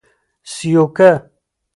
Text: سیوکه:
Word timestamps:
سیوکه: 0.53 1.11